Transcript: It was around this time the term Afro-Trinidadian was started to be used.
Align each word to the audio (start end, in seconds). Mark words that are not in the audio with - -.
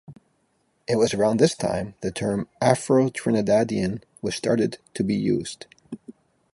It 0.87 0.95
was 0.95 1.13
around 1.13 1.37
this 1.37 1.53
time 1.53 1.93
the 2.01 2.09
term 2.11 2.47
Afro-Trinidadian 2.59 4.01
was 4.23 4.33
started 4.33 4.79
to 4.95 5.03
be 5.03 5.13
used. 5.13 5.67